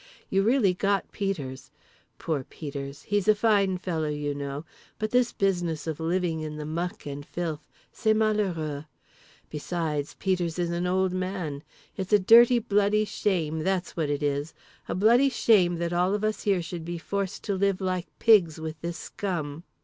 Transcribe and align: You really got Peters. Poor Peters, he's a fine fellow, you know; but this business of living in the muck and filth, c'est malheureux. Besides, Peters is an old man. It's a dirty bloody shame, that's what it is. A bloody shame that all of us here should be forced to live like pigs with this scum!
You 0.31 0.41
really 0.41 0.73
got 0.73 1.11
Peters. 1.11 1.69
Poor 2.17 2.43
Peters, 2.43 3.03
he's 3.03 3.27
a 3.27 3.35
fine 3.35 3.77
fellow, 3.77 4.07
you 4.09 4.33
know; 4.33 4.65
but 4.97 5.11
this 5.11 5.31
business 5.31 5.85
of 5.85 5.99
living 5.99 6.39
in 6.39 6.55
the 6.55 6.65
muck 6.65 7.05
and 7.05 7.23
filth, 7.23 7.69
c'est 7.91 8.15
malheureux. 8.15 8.87
Besides, 9.51 10.15
Peters 10.17 10.57
is 10.57 10.71
an 10.71 10.87
old 10.87 11.13
man. 11.13 11.61
It's 11.97 12.13
a 12.13 12.17
dirty 12.17 12.57
bloody 12.57 13.05
shame, 13.05 13.59
that's 13.59 13.95
what 13.95 14.09
it 14.09 14.23
is. 14.23 14.55
A 14.89 14.95
bloody 14.95 15.29
shame 15.29 15.75
that 15.75 15.93
all 15.93 16.15
of 16.15 16.23
us 16.23 16.41
here 16.41 16.63
should 16.63 16.83
be 16.83 16.97
forced 16.97 17.43
to 17.43 17.53
live 17.53 17.79
like 17.79 18.07
pigs 18.17 18.59
with 18.59 18.81
this 18.81 18.97
scum! 18.97 19.63